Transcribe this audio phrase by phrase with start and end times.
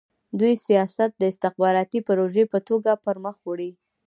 [0.39, 3.71] دوی سیاست د استخباراتي پروژې په توګه پرمخ وړي.